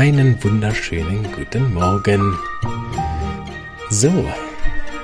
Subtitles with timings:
[0.00, 2.34] Einen wunderschönen guten Morgen.
[3.90, 4.10] So,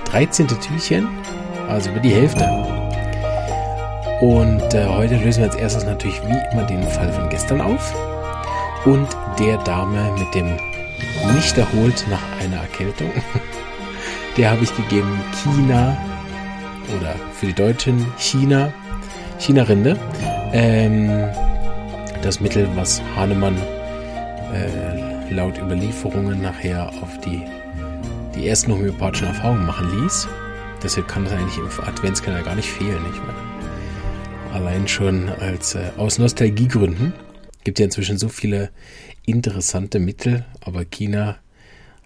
[0.06, 0.48] 13.
[0.48, 1.06] Türchen,
[1.68, 2.44] also über die Hälfte.
[4.22, 7.94] Und äh, heute lösen wir als erstes natürlich wie immer den Fall von gestern auf.
[8.86, 9.06] Und
[9.38, 10.56] der Dame mit dem
[11.34, 13.10] nicht erholt nach einer Erkältung,
[14.38, 15.94] der habe ich gegeben China
[16.98, 18.72] oder für die Deutschen China,
[19.40, 19.98] China-Rinde.
[20.54, 21.28] Ähm,
[22.22, 23.58] das Mittel, was Hahnemann
[24.52, 27.42] äh, laut Überlieferungen nachher auf die,
[28.34, 30.28] die ersten homöopathischen Erfahrungen machen ließ.
[30.82, 33.02] Deshalb kann das eigentlich im Adventskalender gar nicht fehlen.
[33.02, 33.34] Nicht mehr.
[34.52, 37.12] Allein schon als äh, aus Nostalgiegründen
[37.64, 38.70] gibt ja inzwischen so viele
[39.24, 41.36] interessante Mittel, aber China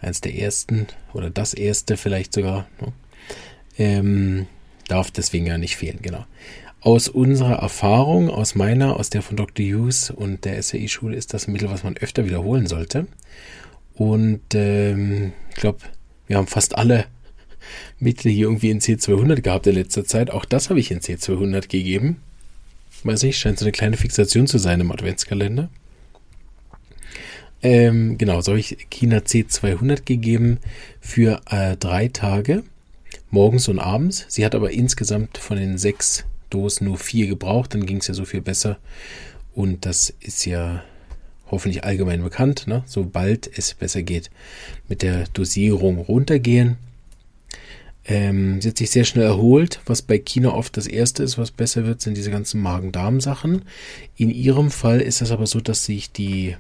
[0.01, 2.93] eins der ersten oder das erste vielleicht sogar ne?
[3.77, 4.47] ähm,
[4.89, 5.99] darf deswegen ja nicht fehlen.
[6.01, 6.25] Genau
[6.81, 9.65] aus unserer Erfahrung, aus meiner, aus der von Dr.
[9.65, 13.07] Hughes und der SAI-Schule, ist das ein Mittel, was man öfter wiederholen sollte.
[13.95, 15.81] Und ähm, ich glaube,
[16.27, 17.07] wir haben fast alle
[17.99, 20.31] Mittel hier irgendwie in C200 gehabt in letzter Zeit.
[20.31, 22.17] Auch das habe ich in C200 gegeben.
[23.05, 25.69] Weiß nicht, scheint so eine kleine Fixation zu sein im Adventskalender.
[27.63, 30.59] Ähm, genau, so habe ich China C200 gegeben
[31.01, 32.63] für äh, drei Tage,
[33.31, 34.25] morgens und abends.
[34.29, 38.15] Sie hat aber insgesamt von den sechs Dosen nur vier gebraucht, dann ging es ja
[38.15, 38.79] so viel besser.
[39.55, 40.83] Und das ist ja
[41.51, 42.83] hoffentlich allgemein bekannt, ne?
[42.87, 44.31] sobald es besser geht,
[44.89, 46.77] mit der Dosierung runtergehen.
[48.05, 51.51] Ähm, sie hat sich sehr schnell erholt, was bei China oft das erste ist, was
[51.51, 53.63] besser wird, sind diese ganzen Magen-Darm-Sachen.
[54.17, 56.57] In ihrem Fall ist es aber so, dass sich die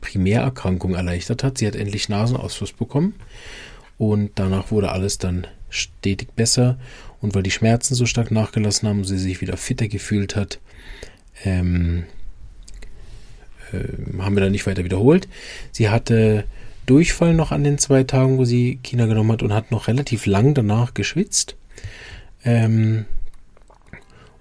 [0.00, 1.58] Primärerkrankung erleichtert hat.
[1.58, 3.14] Sie hat endlich Nasenausfluss bekommen
[3.96, 6.78] und danach wurde alles dann stetig besser
[7.24, 10.60] und weil die Schmerzen so stark nachgelassen haben sie sich wieder fitter gefühlt hat,
[11.42, 12.04] ähm,
[13.72, 15.26] äh, haben wir dann nicht weiter wiederholt.
[15.72, 16.44] Sie hatte
[16.84, 20.26] Durchfall noch an den zwei Tagen, wo sie China genommen hat und hat noch relativ
[20.26, 21.56] lang danach geschwitzt.
[22.44, 23.06] Ähm,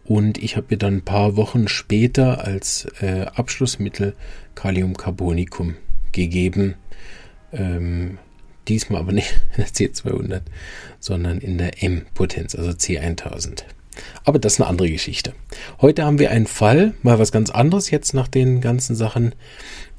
[0.03, 4.13] und ich habe ihr dann ein paar Wochen später als äh, Abschlussmittel
[4.55, 5.75] Kaliumcarbonicum
[6.11, 6.75] gegeben.
[7.53, 8.17] Ähm,
[8.67, 10.41] Diesmal aber nicht in der C200,
[10.99, 13.63] sondern in der M-Potenz, also C1000.
[14.23, 15.33] Aber das ist eine andere Geschichte.
[15.81, 19.35] Heute haben wir einen Fall, mal was ganz anderes jetzt nach den ganzen Sachen.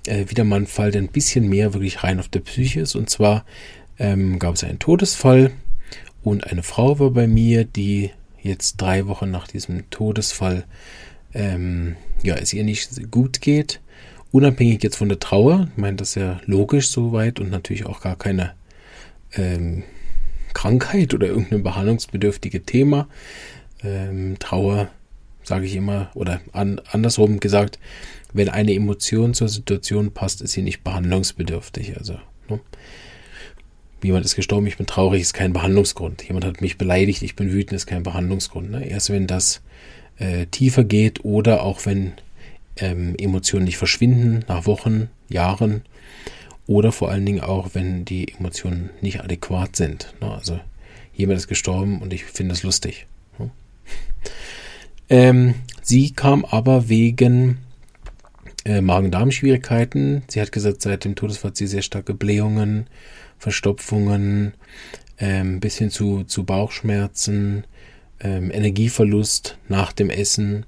[0.07, 2.95] Äh, wieder mal ein Fall, der ein bisschen mehr wirklich rein auf der Psyche ist.
[2.97, 3.45] Und zwar
[3.99, 5.53] ähm, gab es einen Todesfall
[6.23, 8.11] und eine Frau war bei mir, die
[8.43, 10.65] jetzt drei Wochen nach diesem Todesfall
[11.35, 13.81] ähm, ja, es ihr nicht gut geht
[14.35, 18.01] unabhängig jetzt von der Trauer, ich meine, das ist ja logisch soweit und natürlich auch
[18.01, 18.55] gar keine
[19.35, 19.85] ähm,
[20.55, 23.07] Krankheit oder irgendein behandlungsbedürftige Thema.
[23.85, 24.89] Ähm, Trauer,
[25.45, 27.79] sage ich immer, oder an, andersrum gesagt,
[28.33, 31.97] wenn eine Emotion zur Situation passt, ist sie nicht behandlungsbedürftig.
[31.97, 32.15] Also,
[32.49, 32.59] ne?
[34.03, 36.25] jemand ist gestorben, ich bin traurig, ist kein Behandlungsgrund.
[36.25, 38.69] Jemand hat mich beleidigt, ich bin wütend, ist kein Behandlungsgrund.
[38.69, 38.85] Ne?
[38.85, 39.63] Erst wenn das
[40.19, 42.15] äh, tiefer geht oder auch wenn
[42.77, 45.83] ähm, Emotionen nicht verschwinden nach Wochen, Jahren
[46.67, 50.15] oder vor allen Dingen auch, wenn die Emotionen nicht adäquat sind.
[50.21, 50.31] Ne?
[50.31, 50.61] Also
[51.13, 53.07] jemand ist gestorben und ich finde es lustig.
[53.39, 53.51] Ne?
[55.11, 57.59] Ähm, sie kam aber wegen
[58.65, 60.23] äh, Magen-Darm-Schwierigkeiten.
[60.29, 62.87] Sie hat gesagt, seit dem Todesfall hat sie sehr starke Blähungen,
[63.39, 64.55] Verstopfungen,
[65.19, 67.65] ähm, bis hin zu, zu Bauchschmerzen,
[68.21, 70.65] ähm, Energieverlust nach dem Essen,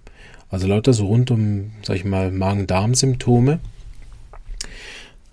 [0.49, 3.59] also lauter so rund um, sag ich mal, Magen-Darm-Symptome.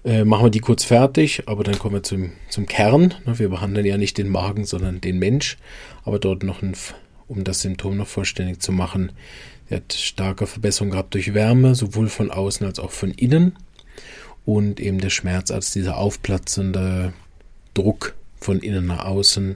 [0.04, 3.14] Äh, machen wir die kurz fertig, aber dann kommen wir zum, zum Kern.
[3.26, 5.58] Ne, wir behandeln ja nicht den Magen, sondern den Mensch.
[6.04, 6.74] Aber dort noch, ein,
[7.28, 9.12] um das Symptom noch vollständig zu machen,
[9.70, 13.56] er hat starke Verbesserung gehabt durch Wärme, sowohl von außen als auch von innen.
[14.46, 17.14] Und eben der Schmerz als dieser aufplatzende
[17.74, 19.56] Druck von innen nach außen.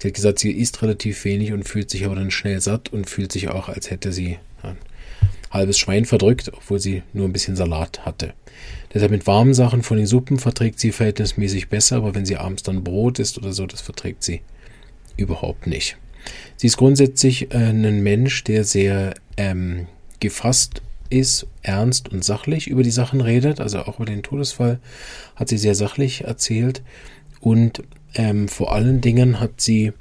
[0.00, 3.08] Sie hat gesagt, sie isst relativ wenig und fühlt sich aber dann schnell satt und
[3.08, 4.38] fühlt sich auch, als hätte sie
[5.50, 8.34] halbes Schwein verdrückt, obwohl sie nur ein bisschen Salat hatte.
[8.92, 12.62] Deshalb mit warmen Sachen von den Suppen verträgt sie verhältnismäßig besser, aber wenn sie abends
[12.62, 14.40] dann Brot isst oder so, das verträgt sie
[15.16, 15.96] überhaupt nicht.
[16.56, 19.86] Sie ist grundsätzlich äh, ein Mensch, der sehr ähm,
[20.20, 23.60] gefasst ist, ernst und sachlich über die Sachen redet.
[23.60, 24.78] Also auch über den Todesfall
[25.36, 26.82] hat sie sehr sachlich erzählt.
[27.40, 27.82] Und
[28.14, 29.92] ähm, vor allen Dingen hat sie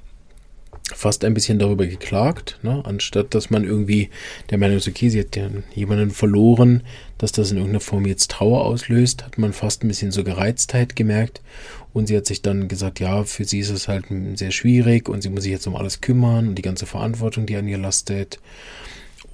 [0.95, 2.81] fast ein bisschen darüber geklagt, ne?
[2.86, 4.10] anstatt dass man irgendwie
[4.50, 5.38] der Meinung ist, okay, sie hat
[5.75, 6.84] jemanden verloren,
[7.18, 10.95] dass das in irgendeiner Form jetzt Trauer auslöst, hat man fast ein bisschen so Gereiztheit
[10.95, 11.42] gemerkt
[11.94, 14.06] und sie hat sich dann gesagt, ja, für sie ist es halt
[14.36, 17.57] sehr schwierig und sie muss sich jetzt um alles kümmern und die ganze Verantwortung, die
[17.57, 18.39] an ihr lastet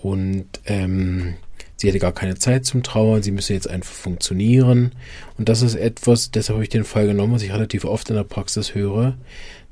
[0.01, 1.35] und ähm,
[1.75, 4.93] sie hätte gar keine Zeit zum Trauern, sie müsse jetzt einfach funktionieren.
[5.37, 8.15] Und das ist etwas, deshalb habe ich den Fall genommen, was ich relativ oft in
[8.15, 9.17] der Praxis höre,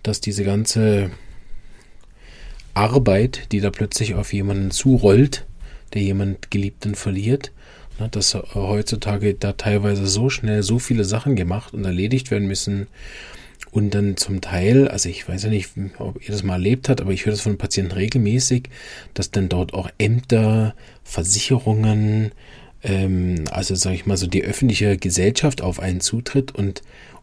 [0.03, 1.11] dass diese ganze
[2.73, 5.45] Arbeit, die da plötzlich auf jemanden zurollt,
[5.93, 7.51] der jemand Geliebten verliert,
[7.99, 12.87] ne, dass heutzutage da teilweise so schnell so viele Sachen gemacht und erledigt werden müssen
[13.71, 17.01] und dann zum Teil, also ich weiß ja nicht, ob ihr das mal erlebt habt,
[17.01, 18.63] aber ich höre das von Patienten regelmäßig,
[19.13, 22.31] dass dann dort auch Ämter, Versicherungen,
[22.83, 26.81] ähm, also sage ich mal so die öffentliche Gesellschaft auf einen zutritt und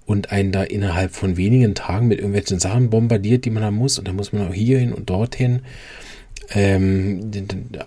[0.08, 3.98] und einen da innerhalb von wenigen Tagen mit irgendwelchen Sachen bombardiert, die man da muss.
[3.98, 5.60] Und da muss man auch hierhin und dorthin.
[6.48, 7.30] Ähm,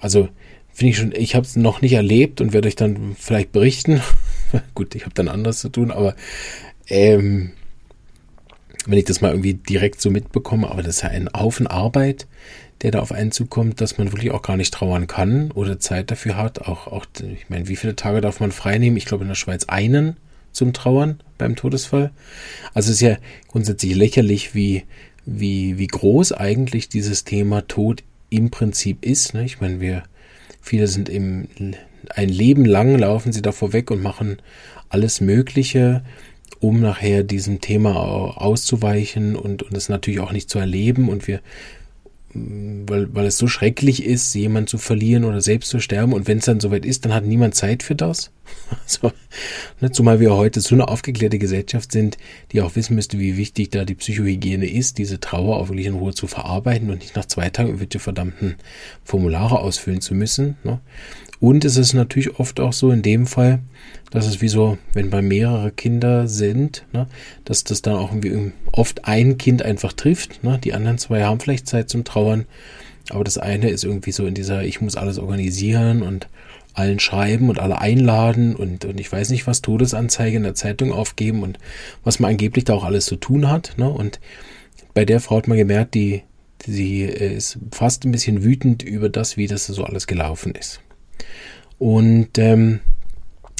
[0.02, 0.30] also
[0.72, 4.02] finde ich schon, ich habe es noch nicht erlebt und werde euch dann vielleicht berichten.
[4.76, 6.16] Gut, ich habe dann anders zu tun, aber
[6.86, 7.54] ähm,
[8.86, 12.28] wenn ich das mal irgendwie direkt so mitbekomme, aber das ist ja ein Haufen Arbeit,
[12.84, 16.12] der da auf einen zukommt, dass man wirklich auch gar nicht trauern kann oder Zeit
[16.12, 16.68] dafür hat.
[16.68, 18.98] Auch, auch ich meine, wie viele Tage darf man frei nehmen?
[18.98, 20.18] Ich glaube in der Schweiz einen
[20.52, 22.12] zum Trauern beim Todesfall.
[22.74, 23.18] Also es ist ja
[23.48, 24.84] grundsätzlich lächerlich, wie,
[25.26, 29.34] wie, wie groß eigentlich dieses Thema Tod im Prinzip ist.
[29.34, 29.46] Ne?
[29.46, 30.04] Ich meine, wir,
[30.62, 31.48] viele sind im,
[32.10, 34.38] ein Leben lang laufen sie davor weg und machen
[34.90, 36.04] alles Mögliche,
[36.60, 41.10] um nachher diesem Thema auszuweichen und, und es natürlich auch nicht zu erleben.
[41.10, 41.42] Und wir,
[42.34, 46.14] weil, weil es so schrecklich ist, jemanden zu verlieren oder selbst zu sterben.
[46.14, 48.32] Und wenn es dann soweit ist, dann hat niemand Zeit für das.
[48.84, 49.12] Also,
[49.80, 52.18] ne, zumal wir heute so eine aufgeklärte Gesellschaft sind,
[52.52, 55.96] die auch wissen müsste, wie wichtig da die Psychohygiene ist, diese Trauer auch wirklich in
[55.96, 58.56] Ruhe zu verarbeiten und nicht nach zwei Tagen irgendwelche verdammten
[59.04, 60.56] Formulare ausfüllen zu müssen.
[60.64, 60.80] Ne?
[61.42, 63.60] Und es ist natürlich oft auch so in dem Fall,
[64.12, 67.08] dass es wie so, wenn bei mehrere Kinder sind, ne,
[67.46, 70.44] dass das dann auch irgendwie oft ein Kind einfach trifft.
[70.44, 70.60] Ne?
[70.64, 72.46] Die anderen zwei haben vielleicht Zeit zum Trauern,
[73.10, 76.28] aber das eine ist irgendwie so in dieser, ich muss alles organisieren und
[76.74, 80.94] allen schreiben und alle einladen und, und ich weiß nicht was, Todesanzeige in der Zeitung
[80.94, 81.58] aufgeben und
[82.04, 83.74] was man angeblich da auch alles zu tun hat.
[83.78, 83.90] Ne?
[83.90, 84.20] Und
[84.94, 86.24] bei der Frau hat man gemerkt, die,
[86.66, 90.82] sie äh, ist fast ein bisschen wütend über das, wie das so alles gelaufen ist.
[91.78, 92.80] Und ähm,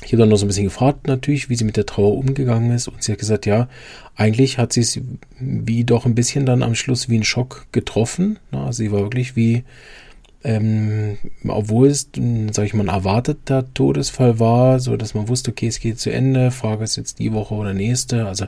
[0.04, 2.72] ich habe dann noch so ein bisschen gefragt natürlich, wie sie mit der Trauer umgegangen
[2.72, 2.88] ist.
[2.88, 3.68] Und sie hat gesagt, ja,
[4.16, 5.00] eigentlich hat sie es
[5.40, 8.40] wie doch ein bisschen dann am Schluss wie ein Schock getroffen.
[8.52, 9.64] Also sie war wirklich wie,
[10.44, 11.18] ähm,
[11.48, 12.10] obwohl es,
[12.52, 16.12] sage ich mal, ein erwarteter Todesfall war, so dass man wusste, okay, es geht zu
[16.12, 18.46] Ende, Frage ist jetzt die Woche oder nächste, also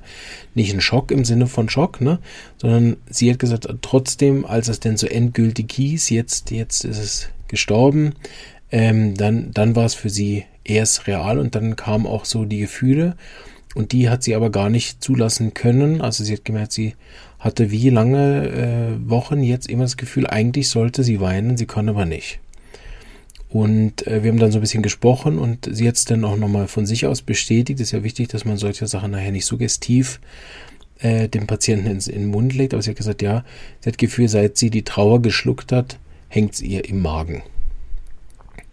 [0.55, 2.17] nicht ein Schock im Sinne von Schock, ne,
[2.57, 7.29] sondern sie hat gesagt, trotzdem, als es denn so endgültig hieß, jetzt, jetzt ist es
[7.47, 8.13] gestorben,
[8.71, 12.59] ähm, dann, dann war es für sie erst real und dann kamen auch so die
[12.59, 13.15] Gefühle
[13.75, 16.01] und die hat sie aber gar nicht zulassen können.
[16.01, 16.95] Also sie hat gemerkt, sie
[17.39, 21.89] hatte wie lange äh, Wochen jetzt immer das Gefühl, eigentlich sollte sie weinen, sie kann
[21.89, 22.39] aber nicht.
[23.49, 26.37] Und äh, wir haben dann so ein bisschen gesprochen und sie hat es dann auch
[26.37, 27.79] nochmal von sich aus bestätigt.
[27.79, 30.19] ist ja wichtig, dass man solche Sachen nachher nicht suggestiv
[30.99, 32.73] äh, dem Patienten ins, in den Mund legt.
[32.73, 33.43] Aber sie hat gesagt, ja,
[33.81, 35.99] sie hat Gefühl, seit sie die Trauer geschluckt hat,
[36.29, 37.43] hängt es ihr im Magen.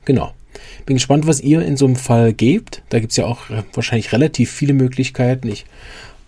[0.07, 0.33] Genau.
[0.87, 2.83] Bin gespannt, was ihr in so einem Fall gebt.
[2.89, 3.43] Da gibt es ja auch
[3.73, 5.49] wahrscheinlich relativ viele Möglichkeiten.
[5.49, 5.67] Ich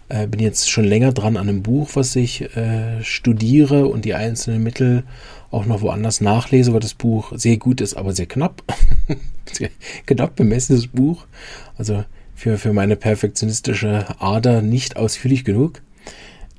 [0.08, 4.14] äh, bin jetzt schon länger dran an einem Buch, was ich äh, studiere und die
[4.14, 5.04] einzelnen Mittel
[5.50, 8.62] auch noch woanders nachlese, weil das Buch sehr gut ist, aber sehr knapp.
[9.52, 9.70] sehr
[10.06, 11.26] knapp bemessenes Buch.
[11.76, 12.04] Also
[12.34, 15.82] für, für meine perfektionistische Ader nicht ausführlich genug.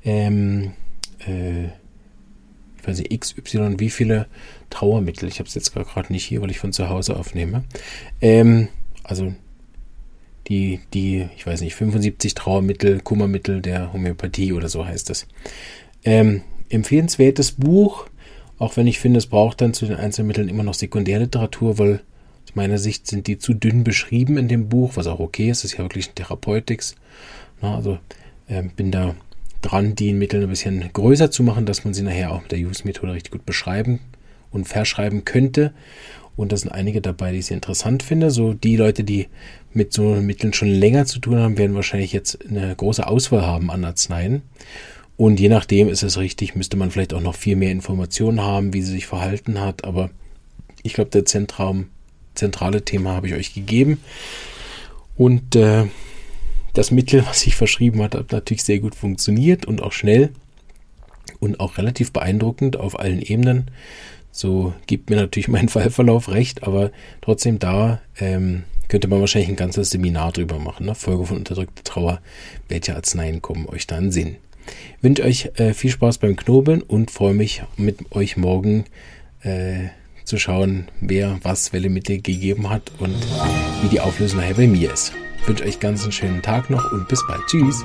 [0.04, 0.72] Ähm,
[1.26, 1.66] äh,
[2.78, 4.26] ich weiß nicht, XY, wie viele
[4.74, 5.28] Trauermittel.
[5.28, 7.62] Ich habe es jetzt gerade nicht hier, weil ich von zu Hause aufnehme.
[8.20, 8.68] Ähm,
[9.04, 9.32] also
[10.48, 15.28] die, die, ich weiß nicht, 75 Trauermittel, Kummermittel der Homöopathie oder so heißt das.
[16.02, 18.08] Ähm, empfehlenswertes Buch,
[18.58, 22.00] auch wenn ich finde, es braucht dann zu den Einzelmitteln immer noch Sekundärliteratur, weil
[22.44, 25.62] aus meiner Sicht sind die zu dünn beschrieben in dem Buch, was auch okay ist,
[25.62, 26.96] das ist ja wirklich ein Therapeutics.
[27.62, 27.98] Na, also
[28.48, 29.14] ähm, bin da
[29.62, 32.58] dran, die Mittel ein bisschen größer zu machen, dass man sie nachher auch mit der
[32.58, 34.00] Use-Methode richtig gut beschreiben
[34.54, 35.74] und verschreiben könnte.
[36.36, 38.30] Und da sind einige dabei, die ich sehr interessant finde.
[38.30, 39.28] So die Leute, die
[39.72, 43.70] mit so Mitteln schon länger zu tun haben, werden wahrscheinlich jetzt eine große Auswahl haben
[43.70, 44.42] an Arzneien.
[45.16, 48.72] Und je nachdem ist es richtig, müsste man vielleicht auch noch viel mehr Informationen haben,
[48.72, 49.84] wie sie sich verhalten hat.
[49.84, 50.10] Aber
[50.82, 51.86] ich glaube, der Zentrum,
[52.34, 53.98] zentrale Thema habe ich euch gegeben.
[55.16, 55.84] Und äh,
[56.72, 60.30] das Mittel, was ich verschrieben habe, hat natürlich sehr gut funktioniert und auch schnell
[61.38, 63.70] und auch relativ beeindruckend auf allen Ebenen.
[64.34, 66.90] So gibt mir natürlich mein Fallverlauf recht, aber
[67.22, 70.86] trotzdem da ähm, könnte man wahrscheinlich ein ganzes Seminar drüber machen.
[70.86, 70.94] Ne?
[70.94, 72.20] Folge von unterdrückter Trauer.
[72.68, 74.36] Welche Arzneien kommen euch da in Sinn?
[74.98, 78.84] Ich wünsche euch äh, viel Spaß beim Knobeln und freue mich mit euch morgen
[79.42, 79.88] äh,
[80.24, 83.14] zu schauen, wer was welche Mittel gegeben hat und
[83.82, 85.12] wie die Auflösung nachher bei mir ist.
[85.42, 87.42] Ich wünsche euch ganz einen schönen Tag noch und bis bald.
[87.46, 87.84] Tschüss.